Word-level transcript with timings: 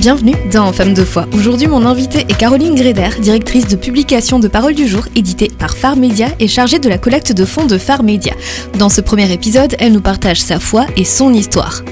Bienvenue 0.00 0.34
dans 0.50 0.72
Femme 0.72 0.94
de 0.94 1.04
foi. 1.04 1.26
Aujourd'hui, 1.34 1.66
mon 1.66 1.84
invitée 1.84 2.20
est 2.20 2.38
Caroline 2.38 2.74
Gréder, 2.74 3.10
directrice 3.20 3.68
de 3.68 3.76
publication 3.76 4.38
de 4.38 4.48
Parole 4.48 4.74
du 4.74 4.88
jour, 4.88 5.06
éditée 5.14 5.50
par 5.58 5.76
Phare 5.76 5.96
Média 5.96 6.28
et 6.38 6.48
chargée 6.48 6.78
de 6.78 6.88
la 6.88 6.96
collecte 6.96 7.32
de 7.32 7.44
fonds 7.44 7.66
de 7.66 7.76
Phare 7.76 8.02
Média. 8.02 8.32
Dans 8.78 8.88
ce 8.88 9.02
premier 9.02 9.30
épisode, 9.30 9.76
elle 9.78 9.92
nous 9.92 10.00
partage 10.00 10.40
sa 10.40 10.58
foi 10.58 10.86
et 10.96 11.04
son 11.04 11.34
histoire. 11.34 11.82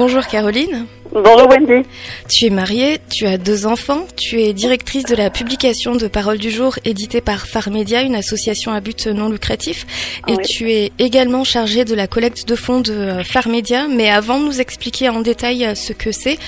Bonjour 0.00 0.26
Caroline. 0.26 0.86
Bonjour 1.12 1.46
Wendy. 1.50 1.86
Tu 2.26 2.46
es 2.46 2.50
mariée, 2.50 2.96
tu 3.10 3.26
as 3.26 3.36
deux 3.36 3.66
enfants, 3.66 4.06
tu 4.16 4.40
es 4.40 4.54
directrice 4.54 5.04
de 5.04 5.14
la 5.14 5.28
publication 5.28 5.94
de 5.94 6.08
Parole 6.08 6.38
du 6.38 6.50
jour 6.50 6.78
éditée 6.86 7.20
par 7.20 7.46
Phare 7.46 7.68
Média, 7.68 8.00
une 8.00 8.14
association 8.14 8.72
à 8.72 8.80
but 8.80 9.08
non 9.08 9.28
lucratif, 9.28 9.86
et 10.26 10.36
Oui. 10.36 10.42
tu 10.48 10.72
es 10.72 10.90
également 10.98 11.44
chargée 11.44 11.84
de 11.84 11.94
la 11.94 12.06
collecte 12.06 12.48
de 12.48 12.54
fonds 12.56 12.80
de 12.80 12.94
euh, 12.94 13.24
Phare 13.24 13.48
Média. 13.48 13.88
Mais 13.88 14.08
avant 14.08 14.40
de 14.40 14.46
nous 14.46 14.58
expliquer 14.62 15.10
en 15.10 15.20
détail 15.20 15.66
euh, 15.66 15.74
ce 15.74 15.92
que 15.92 16.12
c'est, 16.12 16.38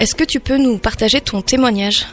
est-ce 0.00 0.16
que 0.16 0.24
tu 0.24 0.40
peux 0.40 0.56
nous 0.56 0.78
partager 0.78 1.20
ton 1.20 1.42
témoignage? 1.42 2.06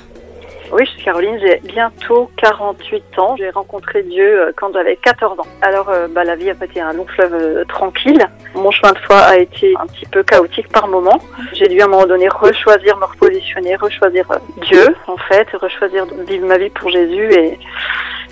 Oui, 0.73 0.85
je 0.85 0.91
suis 0.91 1.03
Caroline, 1.03 1.39
j'ai 1.39 1.59
bientôt 1.63 2.31
48 2.37 3.19
ans. 3.19 3.35
J'ai 3.37 3.49
rencontré 3.51 4.01
Dieu 4.03 4.41
euh, 4.41 4.51
quand 4.55 4.73
j'avais 4.73 4.95
14 4.95 5.39
ans. 5.39 5.47
Alors, 5.61 5.89
euh, 5.89 6.07
bah, 6.07 6.23
la 6.23 6.35
vie 6.35 6.49
a 6.49 6.53
été 6.53 6.81
un 6.81 6.93
long 6.93 7.05
fleuve 7.05 7.33
euh, 7.33 7.63
tranquille. 7.65 8.25
Mon 8.55 8.71
chemin 8.71 8.93
de 8.93 8.97
foi 8.99 9.17
a 9.17 9.37
été 9.37 9.73
un 9.79 9.85
petit 9.85 10.05
peu 10.07 10.23
chaotique 10.23 10.67
par 10.69 10.87
moments. 10.87 11.19
J'ai 11.53 11.67
dû 11.67 11.79
à 11.81 11.85
un 11.85 11.87
moment 11.87 12.07
donné 12.07 12.27
rechoisir, 12.27 12.97
me 12.97 13.05
repositionner, 13.05 13.75
rechoisir 13.75 14.25
Dieu, 14.67 14.95
en 15.07 15.17
fait, 15.17 15.47
rechoisir 15.53 16.05
vivre 16.27 16.47
ma 16.47 16.57
vie 16.57 16.69
pour 16.71 16.89
Jésus. 16.89 17.31
Et, 17.33 17.59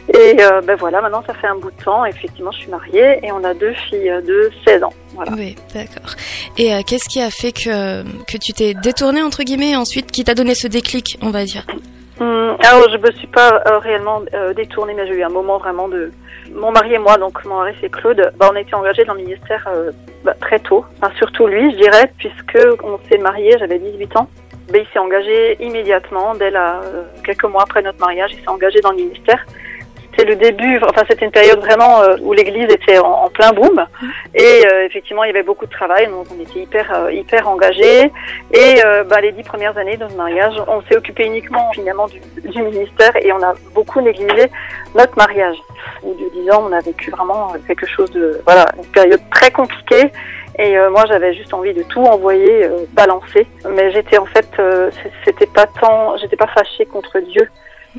et 0.10 0.42
euh, 0.42 0.62
ben 0.62 0.76
voilà, 0.76 1.02
maintenant 1.02 1.24
ça 1.26 1.34
fait 1.36 1.48
un 1.48 1.56
bout 1.56 1.72
de 1.72 1.84
temps. 1.84 2.06
Effectivement, 2.06 2.52
je 2.52 2.60
suis 2.60 2.72
mariée 2.72 3.20
et 3.24 3.32
on 3.32 3.44
a 3.44 3.54
deux 3.54 3.74
filles 3.74 4.12
de 4.26 4.50
16 4.66 4.84
ans. 4.84 4.94
Voilà. 5.14 5.32
Oui, 5.34 5.56
d'accord. 5.74 6.16
Et 6.58 6.74
euh, 6.74 6.82
qu'est-ce 6.86 7.08
qui 7.08 7.22
a 7.22 7.30
fait 7.30 7.52
que, 7.52 8.04
que 8.26 8.38
tu 8.38 8.54
t'es 8.54 8.74
détournée, 8.74 9.22
entre 9.22 9.44
guillemets, 9.44 9.76
ensuite, 9.76 10.12
qui 10.12 10.24
t'a 10.24 10.34
donné 10.34 10.56
ce 10.56 10.68
déclic, 10.68 11.18
on 11.22 11.30
va 11.30 11.46
dire? 11.46 11.66
Alors, 12.22 12.90
je 12.92 12.98
me 12.98 13.12
suis 13.14 13.28
pas 13.28 13.64
euh, 13.68 13.80
réellement 13.80 14.22
euh, 14.34 14.54
détournée, 14.54 14.94
mais 14.94 15.08
j'ai 15.08 15.16
eu 15.16 15.24
un 15.24 15.30
moment 15.30 15.58
vraiment 15.58 15.88
de. 15.88 16.12
Mon 16.54 16.72
mari 16.72 16.94
et 16.94 16.98
moi, 16.98 17.18
donc 17.18 17.44
mon 17.46 17.58
mari 17.58 17.74
c'est 17.80 17.90
Claude, 17.90 18.34
bah, 18.38 18.50
on 18.52 18.56
a 18.56 18.62
été 18.62 18.76
engagés 18.76 19.06
dans 19.06 19.14
le 19.14 19.22
ministère 19.22 19.68
euh, 19.68 19.92
bah, 20.24 20.36
très 20.40 20.60
tôt. 20.60 20.86
Enfin, 20.98 21.12
surtout 21.18 21.48
lui, 21.48 21.72
je 21.72 21.78
dirais, 21.78 22.12
puisque 22.18 22.60
on 22.84 23.00
s'est 23.10 23.18
mariés, 23.18 23.56
j'avais 23.58 23.80
18 23.80 24.18
ans. 24.18 24.28
Bah, 24.72 24.78
il 24.78 24.86
s'est 24.94 25.00
engagé 25.00 25.58
immédiatement, 25.64 26.36
dès 26.36 26.52
la, 26.52 26.82
euh, 26.82 27.04
quelques 27.24 27.46
mois 27.46 27.64
après 27.64 27.82
notre 27.82 28.00
mariage, 28.00 28.32
il 28.34 28.42
s'est 28.42 28.50
engagé 28.50 28.82
dans 28.82 28.92
le 28.92 28.98
ministère. 28.98 29.46
C'était 30.12 30.30
le 30.30 30.36
début, 30.36 30.78
enfin 30.84 31.04
c'était 31.10 31.26
une 31.26 31.32
période 31.32 31.60
vraiment 31.60 32.02
euh, 32.02 32.18
où 32.22 32.34
l'Église 32.34 32.70
était 32.70 32.98
en, 32.98 33.30
plein 33.30 33.54
boom 33.54 33.86
et 34.36 34.66
euh, 34.66 34.86
effectivement 34.86 35.24
il 35.24 35.28
y 35.28 35.30
avait 35.30 35.44
beaucoup 35.44 35.66
de 35.66 35.72
travail, 35.72 36.08
donc 36.08 36.28
on 36.36 36.42
était 36.42 36.60
hyper 36.60 36.94
euh, 36.94 37.12
hyper 37.12 37.48
engagés. 37.48 38.12
Et 38.52 38.86
euh, 38.86 39.04
bah, 39.04 39.22
les 39.22 39.32
dix 39.32 39.44
premières 39.44 39.78
années 39.78 39.96
de 39.96 40.04
notre 40.04 40.18
mariage, 40.18 40.54
on 40.68 40.82
s'est 40.84 40.98
occupé 40.98 41.26
uniquement 41.26 41.72
finalement 41.72 42.08
du, 42.08 42.62
ministère 42.62 43.16
et 43.16 43.32
on 43.32 43.42
a 43.42 43.54
beaucoup 43.74 44.02
négligé 44.02 44.50
notre 44.96 45.16
mariage. 45.18 45.56
Au 46.04 46.14
bout 46.14 46.26
de 46.26 46.42
dix 46.42 46.52
ans, 46.52 46.68
on 46.70 46.74
a 46.74 46.82
vécu 46.82 47.10
vraiment 47.12 47.54
quelque 47.66 47.88
chose 47.88 48.12
de 48.12 48.42
voilà 48.46 48.66
une 48.78 48.92
période 48.92 49.22
très 49.32 49.52
compliquée. 49.52 50.12
Et 50.60 50.78
moi, 50.90 51.06
j'avais 51.08 51.34
juste 51.34 51.54
envie 51.54 51.74
de 51.74 51.82
tout 51.84 52.04
envoyer, 52.04 52.68
balancer. 52.92 53.48
Mais 53.70 53.90
j'étais 53.94 54.18
en 54.18 54.26
fait, 54.26 54.48
c'était 55.24 55.48
pas 55.48 55.66
tant, 55.66 56.18
j'étais 56.18 56.36
pas 56.36 56.48
fâchée 56.48 56.86
contre 56.86 57.20
Dieu. 57.20 57.50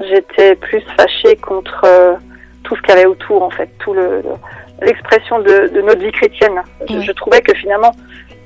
J'étais 0.00 0.54
plus 0.56 0.82
fâchée 0.96 1.36
contre 1.36 1.82
euh, 1.84 2.14
tout 2.64 2.74
ce 2.76 2.80
qu'il 2.82 2.90
y 2.90 2.98
avait 2.98 3.06
autour, 3.06 3.42
en 3.42 3.50
fait, 3.50 3.68
tout 3.78 3.92
le 3.92 4.20
le- 4.22 4.22
l'expression 4.86 5.38
de, 5.38 5.68
de 5.68 5.80
notre 5.80 6.00
vie 6.00 6.10
chrétienne. 6.10 6.60
Je, 6.88 7.12
trouvais 7.12 7.40
que 7.40 7.54
finalement, 7.54 7.92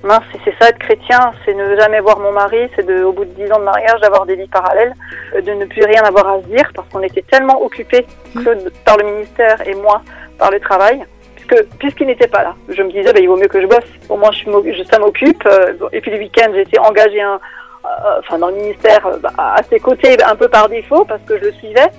mince, 0.02 0.22
c'est 0.44 0.54
ça 0.60 0.68
être 0.68 0.78
chrétien, 0.78 1.32
c'est 1.44 1.54
ne 1.54 1.74
jamais 1.80 2.00
voir 2.00 2.18
mon 2.18 2.30
mari, 2.32 2.68
c'est 2.76 2.84
de, 2.84 3.02
au 3.04 3.12
bout 3.12 3.24
de 3.24 3.30
dix 3.30 3.50
ans 3.52 3.58
de 3.58 3.64
mariage, 3.64 3.98
d'avoir 4.02 4.26
des 4.26 4.34
vies 4.36 4.48
parallèles, 4.48 4.92
euh, 5.34 5.40
de 5.40 5.52
ne 5.52 5.64
plus 5.64 5.82
rien 5.84 6.02
avoir 6.02 6.28
à 6.28 6.42
se 6.42 6.46
dire, 6.48 6.68
parce 6.74 6.86
qu'on 6.90 7.02
était 7.02 7.22
tellement 7.22 7.62
occupés, 7.62 8.04
Claude 8.34 8.70
par 8.84 8.98
le 8.98 9.04
ministère 9.04 9.66
et 9.66 9.74
moi 9.74 10.02
par 10.38 10.50
le 10.50 10.60
travail, 10.60 11.04
puisque 11.36 11.64
puisqu'il 11.78 12.08
n'était 12.08 12.28
pas 12.28 12.42
là. 12.42 12.54
Je 12.68 12.82
me 12.82 12.90
disais, 12.90 13.12
bah, 13.14 13.20
il 13.20 13.28
vaut 13.28 13.36
mieux 13.38 13.48
que 13.48 13.62
je 13.62 13.66
bosse. 13.66 13.90
Au 14.10 14.16
moins, 14.18 14.30
je, 14.32 14.82
ça 14.90 14.98
m'occupe. 14.98 15.42
euh, 15.46 15.72
et 15.92 16.02
puis 16.02 16.10
les 16.10 16.18
week-ends, 16.18 16.50
j'étais 16.54 16.78
engagée 16.80 17.22
un, 17.22 17.40
enfin 18.18 18.38
dans 18.38 18.48
le 18.48 18.56
ministère 18.56 19.06
euh, 19.06 19.18
bah, 19.18 19.32
à 19.36 19.62
ses 19.62 19.80
côtés, 19.80 20.16
un 20.22 20.36
peu 20.36 20.48
par 20.48 20.68
défaut, 20.68 21.04
parce 21.04 21.22
que 21.22 21.38
je 21.38 21.44
le 21.44 21.52
suivais. 21.52 21.90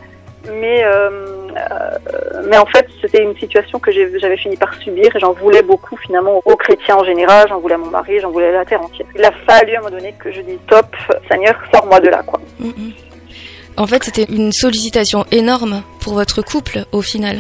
Mais 0.50 0.84
euh, 0.84 1.10
euh, 1.58 2.42
mais 2.48 2.58
en 2.58 2.66
fait, 2.66 2.88
c'était 3.02 3.24
une 3.24 3.36
situation 3.38 3.80
que 3.80 3.92
j'avais 3.92 4.38
fini 4.38 4.56
par 4.56 4.74
subir 4.76 5.14
et 5.16 5.20
j'en 5.20 5.34
voulais 5.34 5.62
beaucoup 5.62 5.98
finalement 5.98 6.42
aux 6.46 6.56
chrétiens 6.56 6.96
en 6.96 7.04
général, 7.04 7.48
j'en 7.50 7.60
voulais 7.60 7.76
à 7.76 7.80
mon 7.80 7.90
mari, 7.90 8.20
j'en 8.20 8.32
voulais 8.32 8.50
à 8.50 8.52
la 8.52 8.66
terre 8.66 8.82
entière. 8.82 9.08
Il 9.16 9.26
a 9.26 9.32
fallu 9.46 9.76
à 9.76 9.80
un 9.80 9.82
moment 9.82 9.96
donné 9.96 10.14
que 10.18 10.32
je 10.32 10.42
dise 10.42 10.60
stop, 10.68 10.96
Seigneur, 11.30 11.56
sors-moi 11.74 12.00
de 12.00 12.10
là, 12.10 12.22
quoi. 12.26 12.40
Mm, 12.60 12.68
mm. 12.68 12.92
En 13.78 13.86
fait, 13.86 14.04
c'était 14.04 14.24
une 14.24 14.52
sollicitation 14.52 15.26
énorme 15.32 15.84
pour 16.02 16.14
votre 16.14 16.42
couple, 16.42 16.86
au 16.92 17.02
final. 17.02 17.38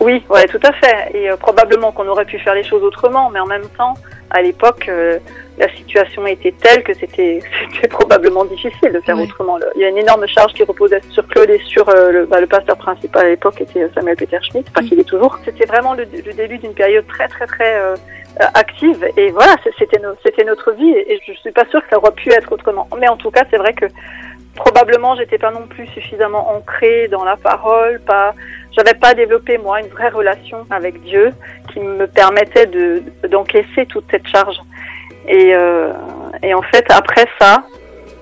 Oui, 0.00 0.22
ouais, 0.30 0.46
tout 0.46 0.60
à 0.62 0.72
fait. 0.72 1.10
Et 1.14 1.30
euh, 1.30 1.36
probablement 1.36 1.92
qu'on 1.92 2.06
aurait 2.08 2.24
pu 2.24 2.38
faire 2.38 2.54
les 2.54 2.64
choses 2.64 2.82
autrement, 2.82 3.28
mais 3.30 3.40
en 3.40 3.46
même 3.46 3.68
temps, 3.76 3.94
à 4.30 4.42
l'époque, 4.42 4.86
euh, 4.88 5.18
la 5.58 5.68
situation 5.76 6.26
était 6.26 6.52
telle 6.52 6.82
que 6.82 6.94
c'était 6.94 7.40
c'était 7.74 7.88
probablement 7.88 8.44
difficile 8.44 8.92
de 8.92 9.00
faire 9.00 9.16
autrement. 9.24 9.58
Il 9.76 9.82
y 9.82 9.84
a 9.84 9.88
une 9.88 9.98
énorme 9.98 10.26
charge 10.26 10.52
qui 10.52 10.62
reposait 10.64 11.00
sur 11.10 11.26
Claude 11.28 11.50
et 11.50 11.58
sur 11.58 11.88
euh, 11.88 12.10
le, 12.12 12.26
bah, 12.26 12.40
le 12.40 12.46
pasteur 12.46 12.76
principal 12.76 13.26
à 13.26 13.28
l'époque 13.28 13.60
était 13.60 13.82
euh, 13.82 13.88
Samuel 13.94 14.16
Peter 14.16 14.38
Schmidt, 14.42 14.70
enfin 14.74 14.86
qu'il 14.86 14.98
est 15.00 15.04
toujours. 15.04 15.38
C'était 15.44 15.66
vraiment 15.66 15.94
le, 15.94 16.04
le 16.04 16.32
début 16.32 16.58
d'une 16.58 16.74
période 16.74 17.06
très 17.06 17.28
très 17.28 17.46
très 17.46 17.74
euh, 17.80 17.94
euh, 18.40 18.44
active 18.54 19.04
et 19.16 19.30
voilà, 19.30 19.56
c'était 19.78 19.98
no- 19.98 20.14
c'était 20.24 20.44
notre 20.44 20.72
vie 20.72 20.90
et, 20.90 21.14
et 21.14 21.20
je 21.26 21.32
suis 21.32 21.50
pas 21.52 21.66
sûre 21.70 21.82
que 21.82 21.88
ça 21.90 21.98
aurait 21.98 22.12
pu 22.12 22.30
être 22.32 22.50
autrement. 22.52 22.86
Mais 22.98 23.08
en 23.08 23.16
tout 23.16 23.30
cas, 23.30 23.44
c'est 23.50 23.58
vrai 23.58 23.74
que 23.74 23.86
probablement 24.56 25.14
j'étais 25.16 25.38
pas 25.38 25.50
non 25.50 25.66
plus 25.66 25.86
suffisamment 25.88 26.54
ancrée 26.54 27.08
dans 27.08 27.24
la 27.24 27.36
parole, 27.36 28.00
pas 28.00 28.34
j'avais 28.76 28.94
pas 28.94 29.14
développé 29.14 29.58
moi 29.58 29.80
une 29.80 29.88
vraie 29.88 30.08
relation 30.08 30.66
avec 30.70 31.00
Dieu 31.02 31.32
qui 31.72 31.80
me 31.80 32.06
permettait 32.06 32.66
de 32.66 33.02
d'encaisser 33.28 33.86
toute 33.88 34.04
cette 34.10 34.26
charge. 34.26 34.56
Et, 35.28 35.54
euh, 35.54 35.92
et 36.42 36.54
en 36.54 36.62
fait 36.62 36.84
après 36.90 37.26
ça, 37.38 37.64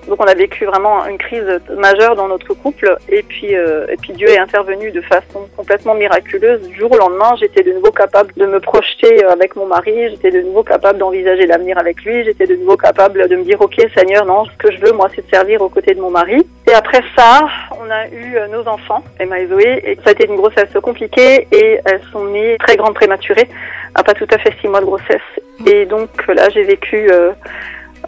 donc 0.07 0.21
on 0.21 0.27
a 0.27 0.33
vécu 0.33 0.65
vraiment 0.65 1.05
une 1.05 1.17
crise 1.17 1.59
majeure 1.77 2.15
dans 2.15 2.27
notre 2.27 2.53
couple 2.53 2.97
et 3.09 3.23
puis 3.23 3.55
euh, 3.55 3.85
et 3.89 3.97
puis 3.97 4.13
Dieu 4.13 4.27
est 4.29 4.39
intervenu 4.39 4.91
de 4.91 5.01
façon 5.01 5.47
complètement 5.55 5.93
miraculeuse. 5.93 6.61
Du 6.67 6.75
jour 6.75 6.91
au 6.91 6.97
lendemain, 6.97 7.35
j'étais 7.39 7.63
de 7.63 7.73
nouveau 7.73 7.91
capable 7.91 8.33
de 8.35 8.45
me 8.45 8.59
projeter 8.59 9.23
avec 9.25 9.55
mon 9.55 9.65
mari, 9.65 10.09
j'étais 10.09 10.31
de 10.31 10.41
nouveau 10.41 10.63
capable 10.63 10.99
d'envisager 10.99 11.45
l'avenir 11.45 11.77
avec 11.77 12.03
lui, 12.03 12.23
j'étais 12.23 12.47
de 12.47 12.55
nouveau 12.55 12.77
capable 12.77 13.27
de 13.27 13.35
me 13.35 13.43
dire 13.43 13.61
OK 13.61 13.75
Seigneur, 13.95 14.25
non, 14.25 14.45
ce 14.45 14.57
que 14.57 14.71
je 14.71 14.79
veux 14.79 14.91
moi 14.93 15.09
c'est 15.15 15.25
de 15.25 15.31
servir 15.31 15.61
aux 15.61 15.69
côtés 15.69 15.93
de 15.93 16.01
mon 16.01 16.11
mari. 16.11 16.45
Et 16.67 16.73
après 16.73 17.01
ça, 17.17 17.47
on 17.79 17.89
a 17.89 18.07
eu 18.07 18.37
euh, 18.37 18.47
nos 18.47 18.67
enfants, 18.67 19.03
Emma 19.19 19.39
et 19.39 19.47
Zoé, 19.47 19.81
et 19.83 19.95
ça 20.03 20.09
a 20.09 20.11
été 20.11 20.25
une 20.25 20.35
grossesse 20.35 20.69
compliquée 20.81 21.47
et 21.51 21.79
elles 21.85 22.01
sont 22.11 22.25
nées 22.25 22.57
très 22.59 22.75
grandes 22.75 22.95
prématurées, 22.95 23.49
à 23.95 24.03
pas 24.03 24.13
tout 24.13 24.27
à 24.31 24.37
fait 24.37 24.53
six 24.61 24.67
mois 24.67 24.81
de 24.81 24.85
grossesse. 24.85 25.21
Et 25.65 25.85
donc 25.85 26.09
là 26.27 26.49
j'ai 26.49 26.63
vécu 26.63 27.09
euh, 27.11 27.31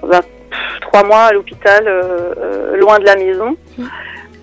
bah, 0.03 0.21
trois 0.91 1.03
mois 1.03 1.25
à 1.25 1.31
l'hôpital, 1.31 1.87
euh, 1.87 2.33
euh, 2.37 2.77
loin 2.77 2.99
de 2.99 3.05
la 3.05 3.15
maison. 3.15 3.55
Mm. 3.77 3.85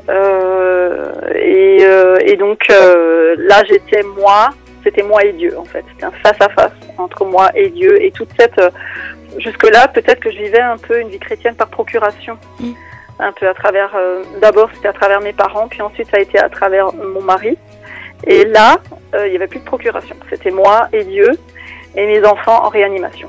Euh, 0.08 1.12
et, 1.34 1.78
euh, 1.82 2.16
et 2.24 2.36
donc 2.36 2.70
euh, 2.70 3.36
là, 3.38 3.62
j'étais 3.68 4.02
moi, 4.02 4.48
c'était 4.82 5.02
moi 5.02 5.22
et 5.24 5.32
Dieu 5.32 5.54
en 5.58 5.64
fait. 5.64 5.84
C'était 5.90 6.06
un 6.06 6.12
face 6.22 6.40
à 6.40 6.48
face 6.48 6.72
entre 6.96 7.24
moi 7.26 7.50
et 7.54 7.68
Dieu. 7.68 8.02
Et 8.02 8.10
toute 8.10 8.30
cette 8.38 8.58
euh, 8.58 8.70
jusque-là, 9.36 9.88
peut-être 9.88 10.20
que 10.20 10.30
je 10.30 10.38
vivais 10.38 10.60
un 10.60 10.78
peu 10.78 10.98
une 11.00 11.10
vie 11.10 11.18
chrétienne 11.18 11.54
par 11.54 11.68
procuration. 11.68 12.38
Mm. 12.60 12.72
Un 13.20 13.32
peu 13.32 13.48
à 13.48 13.54
travers, 13.54 13.90
euh, 13.96 14.22
d'abord 14.40 14.70
c'était 14.74 14.88
à 14.88 14.92
travers 14.92 15.20
mes 15.20 15.32
parents, 15.32 15.66
puis 15.68 15.82
ensuite 15.82 16.08
ça 16.10 16.18
a 16.18 16.20
été 16.20 16.38
à 16.38 16.48
travers 16.48 16.94
mon 16.94 17.20
mari. 17.20 17.58
Et 18.26 18.44
là, 18.44 18.78
euh, 19.14 19.26
il 19.26 19.32
y 19.32 19.36
avait 19.36 19.48
plus 19.48 19.60
de 19.60 19.64
procuration. 19.64 20.16
C'était 20.30 20.50
moi 20.50 20.88
et 20.92 21.04
Dieu 21.04 21.30
et 21.94 22.06
mes 22.06 22.24
enfants 22.24 22.64
en 22.64 22.68
réanimation. 22.68 23.28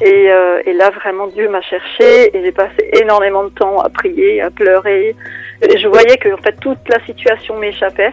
Et, 0.00 0.30
euh, 0.30 0.60
et 0.66 0.72
là, 0.72 0.90
vraiment, 0.90 1.26
Dieu 1.28 1.48
m'a 1.48 1.62
cherché 1.62 2.36
et 2.36 2.44
j'ai 2.44 2.52
passé 2.52 2.90
énormément 3.00 3.44
de 3.44 3.50
temps 3.50 3.80
à 3.80 3.88
prier, 3.88 4.40
à 4.40 4.50
pleurer. 4.50 5.16
Et 5.62 5.78
je 5.78 5.88
voyais 5.88 6.16
que 6.16 6.32
en 6.32 6.36
fait 6.38 6.56
toute 6.60 6.88
la 6.88 7.04
situation 7.04 7.58
m'échappait, 7.58 8.12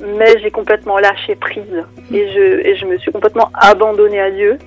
mais 0.00 0.38
j'ai 0.40 0.50
complètement 0.50 0.98
lâché 0.98 1.36
prise 1.36 1.84
et 2.12 2.28
je, 2.32 2.66
et 2.66 2.76
je 2.76 2.86
me 2.86 2.98
suis 2.98 3.12
complètement 3.12 3.50
abandonnée 3.54 4.20
à 4.20 4.30
Dieu. 4.30 4.58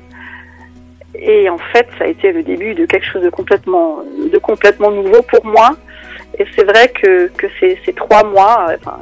Et 1.16 1.50
en 1.50 1.58
fait, 1.58 1.88
ça 1.98 2.06
a 2.06 2.08
été 2.08 2.32
le 2.32 2.44
début 2.44 2.76
de 2.76 2.86
quelque 2.86 3.06
chose 3.06 3.24
de 3.24 3.30
complètement, 3.30 4.04
de 4.32 4.38
complètement 4.38 4.92
nouveau 4.92 5.22
pour 5.24 5.46
moi. 5.46 5.72
Et 6.38 6.46
c'est 6.56 6.66
vrai 6.66 6.90
que, 6.90 7.28
que 7.30 7.48
ces, 7.60 7.80
ces 7.86 7.94
trois 7.94 8.24
mois, 8.24 8.68
enfin, 8.76 9.00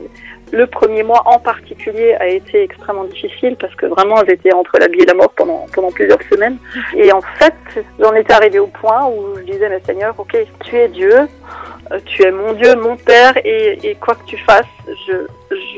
le 0.56 0.68
premier 0.68 1.04
mois 1.04 1.22
en 1.26 1.38
particulier 1.38 2.16
a 2.16 2.28
été 2.28 2.64
extrêmement 2.64 3.04
difficile 3.04 3.58
parce 3.60 3.76
que 3.76 3.88
vraiment 3.88 4.16
j'étais 4.28 4.54
entre 4.54 4.78
la 4.80 4.88
vie 4.88 5.02
et 5.02 5.06
la 5.06 5.14
mort 5.14 5.32
pendant, 5.36 5.66
plusieurs 5.94 6.22
semaines. 6.24 6.58
Et 6.96 7.12
en 7.12 7.22
fait, 7.22 7.54
j'en 8.00 8.14
étais 8.14 8.34
arrivée 8.34 8.60
au 8.60 8.68
point 8.68 9.06
où 9.08 9.38
je 9.38 9.44
disais, 9.44 9.68
mais 9.68 9.82
Seigneur, 9.86 10.16
ok, 10.18 10.36
tu 10.64 10.78
es 10.78 10.88
Dieu, 10.88 11.28
euh, 11.92 12.00
tu 12.06 12.24
es 12.24 12.32
mon 12.32 12.54
Dieu, 12.54 12.74
mon 12.76 12.96
Père, 12.96 13.34
et, 13.44 13.98
quoi 14.00 14.16
que 14.16 14.26
tu 14.26 14.38
fasses, 14.38 14.66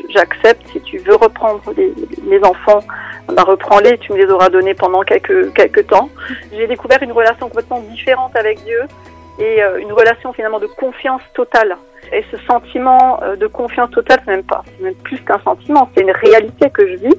j'accepte. 0.09 0.61
Si 0.71 0.79
tu 0.81 0.99
veux 0.99 1.15
reprendre 1.15 1.61
les, 1.75 1.93
les 2.29 2.43
enfants, 2.43 2.81
bah, 3.33 3.43
reprends-les. 3.43 3.97
Tu 3.97 4.13
me 4.13 4.17
les 4.17 4.31
auras 4.31 4.49
donnés 4.49 4.75
pendant 4.75 5.01
quelques 5.01 5.53
quelques 5.53 5.87
temps. 5.87 6.09
J'ai 6.53 6.67
découvert 6.67 7.01
une 7.01 7.11
relation 7.11 7.47
complètement 7.47 7.81
différente 7.81 8.35
avec 8.35 8.63
Dieu 8.63 8.81
et 9.39 9.61
euh, 9.61 9.77
une 9.77 9.91
relation 9.91 10.33
finalement 10.33 10.59
de 10.59 10.67
confiance 10.67 11.21
totale. 11.33 11.77
Et 12.11 12.23
ce 12.31 12.37
sentiment 12.45 13.21
euh, 13.23 13.35
de 13.35 13.47
confiance 13.47 13.91
totale, 13.91 14.19
c'est 14.25 14.31
même 14.31 14.43
pas, 14.43 14.63
c'est 14.65 14.83
même 14.83 14.95
plus 14.95 15.19
qu'un 15.21 15.39
sentiment, 15.39 15.89
c'est 15.93 16.01
une 16.01 16.11
réalité 16.11 16.69
que 16.69 16.87
je 16.87 16.95
vis. 16.95 17.15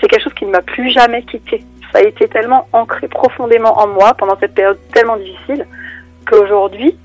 C'est 0.00 0.08
quelque 0.08 0.22
chose 0.22 0.34
qui 0.34 0.46
ne 0.46 0.50
m'a 0.50 0.62
plus 0.62 0.90
jamais 0.90 1.22
quitté. 1.22 1.64
Ça 1.92 1.98
a 1.98 2.02
été 2.02 2.28
tellement 2.28 2.68
ancré 2.72 3.08
profondément 3.08 3.78
en 3.78 3.88
moi 3.88 4.14
pendant 4.14 4.38
cette 4.38 4.54
période 4.54 4.78
tellement 4.92 5.16
difficile 5.16 5.66
qu'aujourd'hui, 6.28 6.96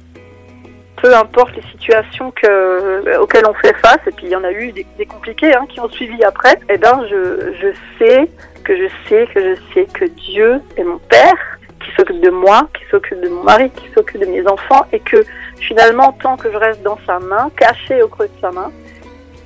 peu 1.01 1.16
importe 1.16 1.56
les 1.56 1.63
situations 1.72 2.31
que, 2.31 2.48
euh, 2.48 3.19
auxquelles 3.19 3.48
on 3.48 3.54
fait 3.54 3.75
face, 3.78 4.00
et 4.07 4.12
puis 4.12 4.25
il 4.28 4.30
y 4.30 4.36
en 4.36 4.44
a 4.44 4.51
eu 4.51 4.72
des, 4.72 4.86
des 4.98 5.06
compliqués 5.06 5.54
hein, 5.56 5.66
qui 5.68 5.80
ont 5.80 5.89
suivi 5.89 6.24
après, 6.24 6.60
eh 6.69 6.78
ben 6.78 7.06
je, 7.10 7.54
je 7.60 7.68
sais 7.98 8.30
que 8.63 8.75
je 8.75 8.88
sais 9.07 9.28
que 9.33 9.39
je 9.39 9.56
sais 9.74 9.88
que 9.92 10.06
Dieu 10.06 10.62
est 10.78 10.83
mon 10.83 11.00
Père, 11.00 11.60
s'occupe 11.95 12.21
de 12.21 12.29
moi, 12.29 12.67
qui 12.73 12.83
s'occupe 12.89 13.21
de 13.21 13.29
mon 13.29 13.43
mari, 13.43 13.69
qui 13.71 13.88
s'occupe 13.93 14.19
de 14.19 14.25
mes 14.25 14.45
enfants, 14.47 14.85
et 14.91 14.99
que 14.99 15.23
finalement, 15.57 16.11
tant 16.21 16.38
que 16.38 16.51
je 16.51 16.57
reste 16.57 16.81
dans 16.83 16.97
sa 17.05 17.19
main, 17.19 17.49
caché 17.57 18.01
au 18.01 18.07
creux 18.07 18.27
de 18.27 18.41
sa 18.41 18.51
main, 18.51 18.71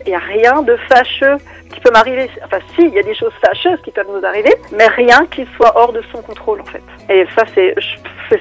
il 0.06 0.09
n'y 0.09 0.15
a 0.15 0.19
rien 0.19 0.62
de 0.62 0.75
fâcheux 0.88 1.38
qui 1.74 1.80
peut 1.80 1.92
m'arriver. 1.92 2.30
Enfin, 2.45 2.59
si, 2.75 2.83
il 2.83 2.94
y 2.94 3.00
a 3.00 3.03
des 3.03 3.15
choses 3.15 3.33
fâcheuses 3.44 3.80
qui 3.83 3.92
peuvent 3.92 4.07
nous 4.13 4.25
arriver, 4.25 4.53
mais 4.71 4.88
rien 4.88 5.25
qui 5.31 5.47
soit 5.56 5.74
hors 5.75 5.92
de 5.94 6.01
son 6.12 6.21
contrôle, 6.21 6.62
en 6.62 6.65
fait. 6.65 6.83
Et 7.09 7.25
ça, 7.36 7.44
c'est, 7.53 7.75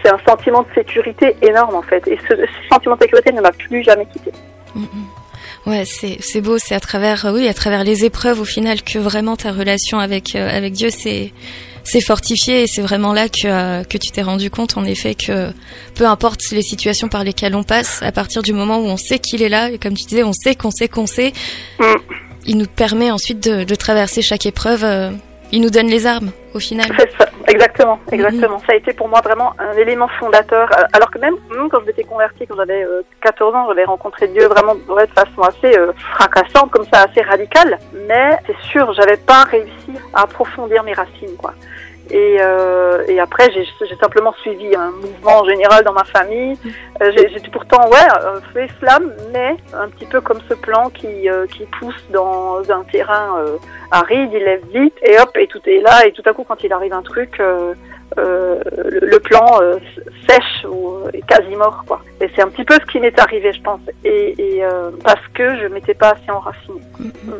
un 0.08 0.18
sentiment 0.26 0.62
de 0.62 0.68
sécurité 0.74 1.36
énorme, 1.42 1.74
en 1.74 1.82
fait. 1.82 2.06
Et 2.06 2.18
ce, 2.28 2.34
sentiment 2.70 2.96
de 2.96 3.02
sécurité 3.02 3.32
ne 3.32 3.40
m'a 3.40 3.52
plus 3.52 3.82
jamais 3.82 4.06
quitté. 4.06 4.30
Mm 4.74 4.82
-hmm. 4.82 5.70
Ouais, 5.70 5.84
c'est, 5.86 6.18
c'est 6.20 6.42
beau, 6.42 6.58
c'est 6.58 6.74
à 6.74 6.80
travers, 6.80 7.26
oui, 7.32 7.48
à 7.48 7.54
travers 7.54 7.84
les 7.84 8.04
épreuves, 8.04 8.38
au 8.40 8.44
final, 8.44 8.82
que 8.82 8.98
vraiment 8.98 9.36
ta 9.36 9.50
relation 9.50 9.98
avec, 9.98 10.36
euh, 10.36 10.58
avec 10.58 10.72
Dieu, 10.74 10.90
c'est, 10.90 11.32
c'est 11.84 12.00
fortifié 12.00 12.62
et 12.62 12.66
c'est 12.66 12.82
vraiment 12.82 13.12
là 13.12 13.28
que, 13.28 13.46
euh, 13.46 13.84
que 13.84 13.98
tu 13.98 14.10
t'es 14.10 14.22
rendu 14.22 14.50
compte 14.50 14.76
en 14.76 14.84
effet 14.84 15.14
que 15.14 15.50
peu 15.94 16.06
importe 16.06 16.50
les 16.50 16.62
situations 16.62 17.08
par 17.08 17.24
lesquelles 17.24 17.54
on 17.54 17.62
passe, 17.62 18.02
à 18.02 18.10
partir 18.10 18.42
du 18.42 18.52
moment 18.52 18.78
où 18.78 18.86
on 18.86 18.96
sait 18.96 19.18
qu'il 19.18 19.42
est 19.42 19.48
là, 19.50 19.70
et 19.70 19.78
comme 19.78 19.94
tu 19.94 20.06
disais, 20.06 20.24
on 20.24 20.32
sait 20.32 20.54
qu'on 20.54 20.70
sait 20.70 20.88
qu'on 20.88 21.06
sait, 21.06 21.32
mm. 21.78 21.84
il 22.46 22.58
nous 22.58 22.66
permet 22.66 23.10
ensuite 23.10 23.44
de, 23.44 23.64
de 23.64 23.74
traverser 23.74 24.22
chaque 24.22 24.46
épreuve, 24.46 24.82
euh, 24.82 25.10
il 25.52 25.60
nous 25.60 25.70
donne 25.70 25.88
les 25.88 26.06
armes 26.06 26.32
au 26.54 26.58
final. 26.58 26.86
C'est 26.98 27.10
ça, 27.18 27.28
exactement, 27.48 28.00
exactement. 28.10 28.56
Mm. 28.56 28.66
Ça 28.66 28.72
a 28.72 28.76
été 28.76 28.94
pour 28.94 29.08
moi 29.08 29.20
vraiment 29.20 29.52
un 29.58 29.76
élément 29.76 30.08
fondateur, 30.18 30.70
euh, 30.72 30.84
alors 30.94 31.10
que 31.10 31.18
même, 31.18 31.34
même 31.50 31.68
quand 31.68 31.80
je 31.80 31.86
m'étais 31.86 32.04
convertie, 32.04 32.46
quand 32.46 32.56
j'avais 32.56 32.86
14 33.20 33.54
ans, 33.54 33.66
j'avais 33.68 33.84
rencontré 33.84 34.26
Dieu 34.28 34.46
vraiment 34.46 34.74
de 34.74 34.80
façon 35.14 35.42
assez 35.42 35.76
fracassante, 36.14 36.70
comme 36.70 36.86
ça, 36.90 37.02
assez 37.02 37.20
radicale, 37.20 37.78
mais 38.08 38.38
c'est 38.46 38.56
sûr, 38.70 38.90
j'avais 38.94 39.18
pas 39.18 39.44
réussi 39.44 39.92
à 40.14 40.22
approfondir 40.22 40.82
mes 40.82 40.94
racines, 40.94 41.36
quoi. 41.36 41.52
Et, 42.10 42.36
euh, 42.38 43.02
et 43.08 43.18
après, 43.18 43.50
j'ai 43.52 43.96
simplement 43.96 44.32
suivi 44.42 44.74
un 44.76 44.90
mouvement 44.90 45.44
général 45.44 45.84
dans 45.84 45.92
ma 45.92 46.04
famille. 46.04 46.56
Euh, 47.00 47.10
J'étais 47.16 47.50
pourtant, 47.50 47.88
ouais, 47.88 47.96
euh, 48.22 48.40
fait 48.52 48.68
flamme, 48.78 49.12
mais 49.32 49.56
un 49.72 49.88
petit 49.88 50.06
peu 50.06 50.20
comme 50.20 50.40
ce 50.48 50.54
plan 50.54 50.90
qui, 50.90 51.28
euh, 51.28 51.46
qui 51.46 51.64
pousse 51.80 52.04
dans 52.10 52.60
un 52.70 52.84
terrain 52.84 53.38
euh, 53.38 53.56
aride, 53.90 54.30
il 54.32 54.44
lève 54.44 54.64
vite, 54.72 54.94
et 55.02 55.18
hop, 55.18 55.30
et 55.36 55.46
tout 55.46 55.60
est 55.66 55.80
là, 55.80 56.06
et 56.06 56.12
tout 56.12 56.22
à 56.26 56.32
coup, 56.32 56.44
quand 56.46 56.62
il 56.62 56.72
arrive 56.72 56.92
un 56.92 57.02
truc, 57.02 57.40
euh, 58.18 58.44
euh, 58.54 58.60
le, 59.02 59.18
plan 59.18 59.60
euh, 59.60 59.78
sèche 60.28 60.64
ou 60.68 60.98
est 61.12 61.26
quasi 61.26 61.54
mort 61.56 61.84
quoi. 61.86 62.00
Et 62.20 62.30
c'est 62.34 62.42
un 62.42 62.48
petit 62.48 62.64
peu 62.64 62.74
ce 62.74 62.90
qui 62.90 63.00
m'est 63.00 63.18
arrivé 63.18 63.52
je 63.52 63.60
pense 63.60 63.80
et, 64.04 64.34
euh, 64.62 64.90
parce 65.02 65.26
que 65.34 65.58
je 65.60 65.66
m'étais 65.66 65.94
pas 65.94 66.10
assez 66.10 66.30
enracinée. 66.30 66.80
Mm. 66.98 67.32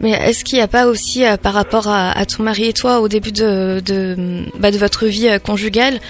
Mais 0.00 0.10
est-ce 0.10 0.44
qu'il 0.44 0.58
n'y 0.58 0.64
a 0.64 0.68
pas 0.68 0.86
aussi 0.86 1.24
par 1.42 1.54
rapport 1.54 1.88
à, 1.88 2.24
ton 2.26 2.42
mari 2.42 2.68
et 2.68 2.72
toi 2.72 3.00
au 3.00 3.08
début 3.08 3.32
de 3.32 3.80
de, 3.80 4.16
bah, 4.58 4.70
votre 4.72 5.06
vie 5.06 5.38
conjugale 5.44 6.00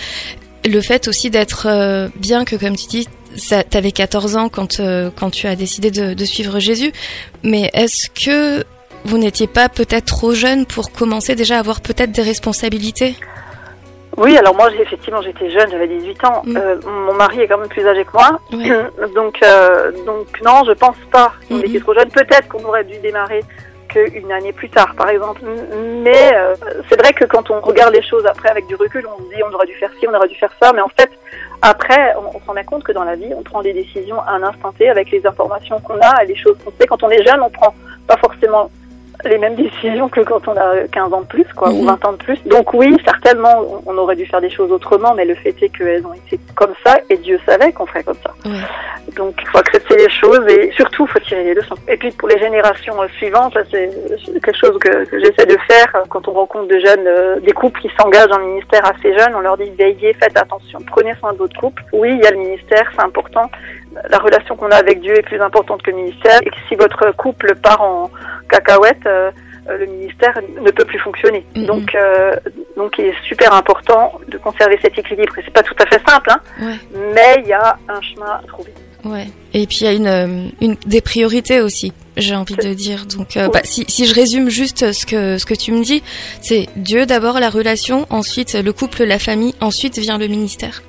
le 0.65 0.81
fait 0.81 1.09
aussi 1.09 1.31
d'être 1.31 2.09
bien 2.17 2.45
que 2.45 2.57
comme 2.57 2.77
tu 2.77 2.87
dis 2.87 3.09
tu 3.37 3.77
avais 3.77 3.93
14 3.93 4.37
ans 4.37 4.49
quand 4.49 4.81
quand 5.17 5.31
tu 5.31 5.47
as 5.47 5.57
décidé 5.57 5.91
de, 5.91 6.15
de 6.15 6.25
suivre 6.25 6.59
Jésus 6.59 6.93
mais 7.43 7.71
est-ce 7.75 8.09
que 8.11 8.65
vous 9.05 9.19
n'étiez 9.19 9.47
pas 9.47 9.69
peut-être 9.69 10.07
trop 10.07 10.35
jeune 10.35 10.67
pour 10.67 10.91
commencer 10.91 11.35
déjà 11.35 11.57
à 11.57 11.61
avoir 11.61 11.81
peut-être 11.81 12.13
des 12.13 12.23
responsabilités? 12.23 13.15
Oui, 14.17 14.37
alors 14.39 14.55
moi, 14.55 14.71
effectivement, 14.73 15.21
j'étais 15.21 15.51
jeune, 15.51 15.71
j'avais 15.71 15.89
18 15.89 16.25
ans. 16.25 16.43
Mm. 16.45 16.57
Euh, 16.57 16.77
mon 16.87 17.15
mari 17.15 17.41
est 17.41 17.49
quand 17.49 17.59
même 17.59 17.69
plus 17.69 17.87
âgé 17.87 18.05
que 18.05 18.13
moi. 18.13 18.39
Oui. 18.53 18.73
Donc, 19.15 19.39
euh, 19.43 19.93
donc 20.05 20.27
non, 20.45 20.65
je 20.67 20.73
pense 20.73 20.97
pas 21.13 21.33
qu'on 21.49 21.57
mm 21.57 21.61
-hmm. 21.61 21.69
était 21.69 21.81
trop 21.81 21.95
jeune. 21.95 22.11
Peut-être 22.11 22.49
qu'on 22.49 22.65
aurait 22.65 22.85
dû 22.85 22.99
démarrer 22.99 23.43
qu'une 23.93 24.33
année 24.33 24.53
plus 24.53 24.71
tard, 24.71 24.93
par 25.01 25.09
exemple. 25.15 25.41
Mais 26.07 26.25
euh, 26.35 26.55
c'est 26.89 26.99
vrai 27.03 27.13
que 27.19 27.25
quand 27.33 27.51
on 27.55 27.61
regarde 27.61 27.95
les 27.99 28.07
choses 28.11 28.27
après 28.27 28.51
avec 28.55 28.67
du 28.67 28.77
recul, 28.85 29.05
on 29.15 29.19
se 29.25 29.29
dit 29.35 29.43
on 29.49 29.53
aurait 29.57 29.71
dû 29.73 29.77
faire 29.83 29.93
ci, 29.99 30.03
on 30.11 30.15
aurait 30.19 30.33
dû 30.35 30.39
faire 30.45 30.55
ça. 30.61 30.69
Mais 30.77 30.85
en 30.89 30.93
fait, 30.99 31.11
après, 31.73 32.05
on, 32.21 32.27
on 32.37 32.41
s'en 32.45 32.55
rend 32.59 32.69
compte 32.73 32.85
que 32.89 32.95
dans 32.99 33.07
la 33.13 33.17
vie, 33.23 33.33
on 33.41 33.45
prend 33.51 33.63
des 33.69 33.75
décisions 33.83 34.21
à 34.29 34.31
un 34.39 34.43
instant 34.51 34.73
T 34.79 34.83
avec 34.97 35.07
les 35.15 35.23
informations 35.33 35.79
qu'on 35.85 36.01
a 36.11 36.15
et 36.23 36.27
les 36.33 36.39
choses 36.43 36.57
qu'on 36.63 36.73
sait. 36.77 36.87
Quand 36.91 37.03
on 37.07 37.11
est 37.17 37.25
jeune, 37.29 37.41
on 37.49 37.53
prend 37.61 37.73
pas 38.11 38.19
forcément 38.27 38.65
les 39.25 39.39
mêmes 39.39 39.55
décisions 39.55 40.09
que 40.09 40.21
quand 40.21 40.47
on 40.49 40.57
a 40.57 40.87
15 40.91 41.13
ans 41.13 41.21
de 41.23 41.27
plus, 41.27 41.47
quoi, 41.55 41.71
mmh. 41.71 41.81
ou 41.81 41.85
20 41.85 42.05
ans 42.05 42.13
de 42.13 42.19
plus. 42.19 42.39
Donc 42.47 42.75
oui, 42.75 42.97
certainement, 43.05 43.83
on 43.87 43.97
aurait 43.97 44.17
dû 44.17 44.27
faire 44.27 44.41
des 44.41 44.51
choses 44.51 44.71
autrement, 44.71 45.15
mais 45.15 45.25
le 45.25 45.35
fait 45.35 45.55
est 45.63 45.69
qu'elles 45.69 46.07
ont 46.07 46.15
été 46.15 46.39
comme 46.55 46.75
ça, 46.85 46.99
et 47.11 47.17
Dieu 47.17 47.39
savait 47.47 47.73
qu'on 47.73 47.87
ferait 47.87 48.05
comme 48.05 48.19
ça. 48.23 48.35
Mmh. 48.45 49.15
Donc 49.17 49.35
il 49.41 49.49
faut 49.49 49.59
accepter 49.59 49.97
les 49.97 50.11
choses, 50.11 50.47
et 50.49 50.71
surtout, 50.73 51.07
il 51.07 51.13
faut 51.13 51.19
tirer 51.21 51.45
les 51.45 51.55
leçons. 51.55 51.77
Et 51.89 51.97
puis 51.97 52.11
pour 52.13 52.29
les 52.29 52.39
générations 52.39 52.97
suivantes, 53.17 53.57
c'est 53.71 53.91
quelque 54.43 54.59
chose 54.59 54.79
que, 54.79 55.05
que 55.05 55.19
j'essaie 55.19 55.47
de 55.47 55.59
faire 55.69 55.93
quand 56.09 56.29
on 56.29 56.33
rencontre 56.33 56.69
de 56.69 56.79
jeunes, 56.79 57.07
euh, 57.07 57.41
des 57.41 57.53
couples 57.53 57.81
qui 57.81 57.91
s'engagent 57.99 58.29
dans 58.29 58.39
le 58.39 58.47
ministère 58.47 58.85
assez 58.85 59.17
jeunes, 59.17 59.35
on 59.35 59.41
leur 59.41 59.57
dit 59.57 59.71
veillez, 59.79 60.15
faites 60.15 60.37
attention, 60.37 60.79
prenez 60.87 61.15
soin 61.17 61.33
de 61.33 61.39
votre 61.39 61.59
couple. 61.59 61.83
Oui, 61.93 62.11
il 62.13 62.23
y 62.23 62.27
a 62.27 62.31
le 62.31 62.39
ministère, 62.39 62.91
c'est 62.95 63.03
important. 63.03 63.51
La 64.11 64.19
relation 64.19 64.57
qu'on 64.57 64.71
a 64.71 64.77
avec 64.77 65.01
Dieu 65.01 65.17
est 65.17 65.23
plus 65.23 65.41
importante 65.41 65.83
que 65.83 65.91
le 65.91 65.97
ministère, 65.97 66.39
et 66.43 66.51
que 66.51 66.57
si 66.69 66.75
votre 66.75 67.15
couple 67.17 67.55
part 67.57 67.81
en 67.81 68.11
cacahuète, 68.49 69.07
euh, 69.07 69.31
le 69.69 69.87
ministère 69.87 70.35
ne 70.65 70.71
peut 70.71 70.85
plus 70.85 70.99
fonctionner. 71.01 71.45
Mm 71.55 71.63
-hmm. 71.63 71.67
Donc, 71.67 71.95
euh, 71.95 72.33
donc, 72.77 72.91
il 72.99 73.07
est 73.07 73.21
super 73.31 73.53
important 73.53 74.05
de 74.29 74.39
conserver 74.39 74.79
cet 74.83 74.95
équilibre. 74.99 75.33
Et 75.39 75.43
c'est 75.45 75.53
pas 75.61 75.63
tout 75.71 75.79
à 75.85 75.87
fait 75.87 76.03
simple, 76.11 76.31
hein, 76.31 76.41
ouais. 76.61 76.79
mais 77.15 77.33
il 77.43 77.49
y 77.49 77.53
a 77.53 77.77
un 77.89 78.01
chemin 78.09 78.33
à 78.41 78.43
trouver. 78.47 78.73
Ouais. 79.05 79.29
Et 79.55 79.67
puis 79.69 79.79
il 79.81 79.85
y 79.85 79.89
a 79.89 79.93
une, 79.93 80.53
une 80.61 80.77
des 80.95 81.01
priorités 81.01 81.61
aussi. 81.61 81.93
J'ai 82.17 82.35
envie 82.35 82.57
de 82.57 82.73
dire. 82.75 83.01
Donc, 83.17 83.37
euh, 83.37 83.45
oui. 83.45 83.51
bah, 83.55 83.61
si, 83.63 83.85
si 83.95 84.03
je 84.07 84.15
résume 84.15 84.49
juste 84.49 84.93
ce 84.93 85.05
que 85.11 85.39
ce 85.41 85.45
que 85.51 85.55
tu 85.55 85.71
me 85.77 85.83
dis, 85.91 86.03
c'est 86.41 86.67
Dieu 86.77 87.07
d'abord 87.07 87.39
la 87.47 87.51
relation, 87.51 88.07
ensuite 88.11 88.53
le 88.69 88.73
couple, 88.73 89.05
la 89.05 89.19
famille, 89.19 89.55
ensuite 89.61 89.97
vient 89.99 90.19
le 90.19 90.29
ministère. 90.37 90.83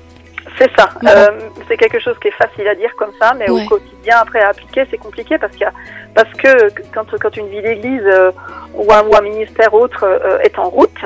C'est 0.58 0.70
ça. 0.76 0.88
Ouais. 1.02 1.10
Euh, 1.14 1.30
c'est 1.68 1.76
quelque 1.76 2.00
chose 2.00 2.16
qui 2.20 2.28
est 2.28 2.32
facile 2.32 2.66
à 2.66 2.74
dire 2.74 2.90
comme 2.96 3.12
ça, 3.20 3.32
mais 3.34 3.48
ouais. 3.48 3.64
au 3.64 3.68
quotidien, 3.68 4.16
après 4.20 4.40
à 4.40 4.48
appliquer, 4.48 4.86
c'est 4.90 4.98
compliqué 4.98 5.38
parce, 5.38 5.54
a, 5.62 5.70
parce 6.14 6.32
que 6.34 6.68
quand, 6.92 7.06
quand 7.18 7.36
une 7.36 7.48
vie 7.48 7.62
d'église 7.62 8.02
euh, 8.04 8.32
ou, 8.74 8.92
un, 8.92 9.04
ou 9.04 9.14
un 9.16 9.20
ministère 9.20 9.72
autre 9.72 10.02
euh, 10.02 10.40
est 10.40 10.58
en 10.58 10.68
route, 10.68 10.98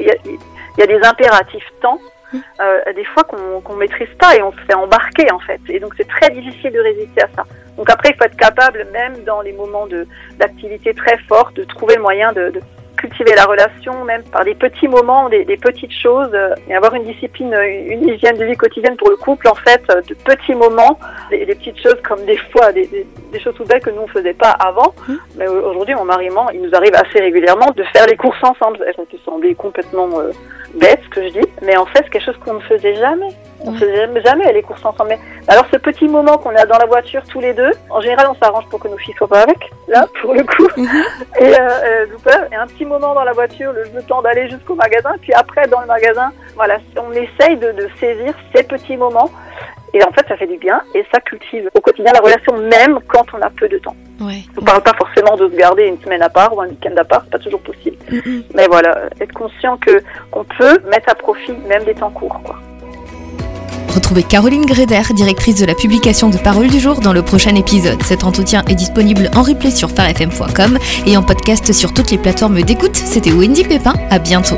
il 0.00 0.06
y, 0.06 0.10
a, 0.10 0.14
il 0.24 0.38
y, 0.78 0.82
a, 0.82 0.86
des 0.86 1.06
impératifs 1.06 1.68
temps, 1.82 1.98
mmh. 2.32 2.38
des 2.96 3.04
fois 3.04 3.24
qu'on 3.24 3.60
qu 3.60 3.78
maîtrise 3.78 4.08
pas 4.18 4.36
et 4.36 4.42
on 4.42 4.52
se 4.52 4.60
fait 4.66 4.74
embarquer 4.74 5.30
en 5.32 5.38
fait. 5.40 5.60
Et 5.68 5.80
donc 5.80 5.92
c'est 5.98 6.08
très 6.08 6.30
difficile 6.30 6.72
de 6.72 6.80
résister 6.80 7.22
à 7.22 7.28
ça. 7.36 7.44
Donc 7.76 7.90
après, 7.90 8.10
il 8.10 8.16
faut 8.16 8.24
être 8.24 8.36
capable, 8.36 8.88
même 8.92 9.22
dans 9.24 9.40
les 9.40 9.52
moments 9.52 9.86
d'activité 10.38 10.94
très 10.94 11.16
forte, 11.28 11.54
de 11.54 11.64
trouver 11.64 11.94
le 11.94 12.02
moyen 12.02 12.32
de, 12.32 12.50
de 12.50 12.60
cultiver 12.98 13.34
la 13.34 13.44
relation, 13.44 14.04
même 14.04 14.22
par 14.24 14.44
des 14.44 14.54
petits 14.54 14.88
moments, 14.88 15.28
des, 15.28 15.44
des 15.44 15.56
petites 15.56 15.92
choses, 15.92 16.30
euh, 16.34 16.54
et 16.68 16.74
avoir 16.74 16.94
une 16.94 17.04
discipline, 17.04 17.54
une 17.54 18.08
hygiène 18.08 18.36
de 18.36 18.44
vie 18.44 18.56
quotidienne 18.56 18.96
pour 18.96 19.10
le 19.10 19.16
couple, 19.16 19.48
en 19.48 19.54
fait, 19.54 19.82
de 19.88 20.14
petits 20.14 20.54
moments, 20.54 20.98
des, 21.30 21.46
des 21.46 21.54
petites 21.54 21.80
choses 21.82 22.00
comme 22.06 22.24
des 22.24 22.36
fois 22.52 22.72
des, 22.72 22.86
des, 23.32 23.40
choses 23.40 23.54
tout 23.54 23.64
belles 23.64 23.80
que 23.80 23.90
nous 23.90 24.02
on 24.02 24.08
faisait 24.08 24.34
pas 24.34 24.50
avant. 24.50 24.92
Mmh. 25.06 25.14
Mais 25.36 25.48
aujourd'hui, 25.48 25.94
mon 25.94 26.04
mari, 26.04 26.28
il 26.54 26.62
nous 26.62 26.74
arrive 26.74 26.94
assez 26.94 27.20
régulièrement 27.20 27.70
de 27.76 27.82
faire 27.84 28.06
les 28.06 28.16
courses 28.16 28.42
ensemble. 28.42 28.78
Ça 28.78 29.02
peut 29.10 29.18
sembler 29.24 29.54
complètement 29.54 30.08
euh, 30.18 30.32
bête 30.74 31.00
ce 31.04 31.08
que 31.08 31.22
je 31.28 31.32
dis, 31.32 31.48
mais 31.62 31.76
en 31.76 31.86
fait, 31.86 32.00
c'est 32.04 32.10
quelque 32.10 32.24
chose 32.24 32.38
qu'on 32.44 32.54
ne 32.54 32.60
faisait 32.60 32.94
jamais. 32.94 33.28
On 33.60 33.72
ne 33.72 33.76
faisait 33.76 34.08
jamais 34.24 34.52
les 34.52 34.62
courses 34.62 34.84
ensemble. 34.84 35.10
Mais 35.10 35.18
alors, 35.48 35.64
ce 35.72 35.78
petit 35.78 36.06
moment 36.06 36.38
qu'on 36.38 36.54
a 36.54 36.64
dans 36.64 36.78
la 36.78 36.86
voiture 36.86 37.22
tous 37.28 37.40
les 37.40 37.54
deux, 37.54 37.72
en 37.90 38.00
général, 38.00 38.28
on 38.30 38.34
s'arrange 38.34 38.66
pour 38.68 38.78
que 38.78 38.88
nos 38.88 38.96
filles 38.98 39.14
soient 39.18 39.28
pas 39.28 39.42
avec, 39.42 39.58
là, 39.88 40.06
pour 40.20 40.34
le 40.34 40.44
coup. 40.44 40.68
Et, 41.40 41.60
euh, 41.60 42.06
et 42.52 42.54
un 42.56 42.66
petit 42.66 42.84
moment 42.84 43.14
dans 43.14 43.24
la 43.24 43.32
voiture, 43.32 43.72
le, 43.72 44.02
temps 44.02 44.22
d'aller 44.22 44.48
jusqu'au 44.48 44.74
magasin, 44.74 45.14
puis 45.20 45.32
après, 45.32 45.66
dans 45.68 45.80
le 45.80 45.86
magasin, 45.86 46.32
voilà, 46.54 46.78
on 46.96 47.12
essaye 47.12 47.56
de, 47.56 47.72
de 47.72 47.88
saisir 48.00 48.34
ces 48.54 48.62
petits 48.62 48.96
moments. 48.96 49.30
Et 49.94 50.04
en 50.04 50.12
fait, 50.12 50.26
ça 50.28 50.36
fait 50.36 50.46
du 50.46 50.58
bien 50.58 50.80
et 50.94 51.04
ça 51.12 51.20
cultive 51.20 51.70
au 51.74 51.80
quotidien 51.80 52.12
la 52.12 52.20
relation, 52.20 52.56
même 52.58 52.98
quand 53.08 53.24
on 53.32 53.40
a 53.40 53.48
peu 53.50 53.68
de 53.68 53.78
temps. 53.78 53.96
Ouais. 54.20 54.42
On 54.56 54.60
ne 54.60 54.66
parle 54.66 54.82
pas 54.82 54.92
forcément 54.94 55.36
de 55.36 55.48
se 55.48 55.56
garder 55.56 55.84
une 55.84 55.98
semaine 56.02 56.22
à 56.22 56.28
part 56.28 56.54
ou 56.54 56.60
un 56.60 56.68
week-end 56.68 56.94
à 56.96 57.04
part, 57.04 57.22
c'est 57.24 57.30
pas 57.30 57.38
toujours 57.38 57.62
possible. 57.62 57.96
Mm 58.10 58.18
-hmm. 58.18 58.42
Mais 58.54 58.66
voilà, 58.66 59.08
être 59.20 59.32
conscient 59.32 59.78
que 59.78 60.02
qu'on 60.30 60.44
peut 60.44 60.78
mettre 60.90 61.08
à 61.10 61.14
profit 61.14 61.56
même 61.68 61.84
des 61.84 61.94
temps 61.94 62.10
courts, 62.10 62.40
quoi. 62.44 62.56
Retrouver 63.98 64.22
Caroline 64.22 64.64
Gréder, 64.64 65.02
directrice 65.12 65.56
de 65.56 65.66
la 65.66 65.74
publication 65.74 66.28
de 66.30 66.38
Parole 66.38 66.68
du 66.68 66.78
jour, 66.78 67.00
dans 67.00 67.12
le 67.12 67.22
prochain 67.22 67.54
épisode. 67.56 68.00
Cet 68.04 68.22
entretien 68.22 68.62
est 68.68 68.76
disponible 68.76 69.28
en 69.34 69.42
replay 69.42 69.72
sur 69.72 69.90
farfm.com 69.90 70.78
et 71.04 71.16
en 71.16 71.22
podcast 71.22 71.72
sur 71.72 71.92
toutes 71.92 72.12
les 72.12 72.18
plateformes 72.18 72.62
d'écoute. 72.62 72.96
C'était 72.96 73.32
Wendy 73.32 73.64
Pépin, 73.64 73.94
à 74.10 74.20
bientôt. 74.20 74.56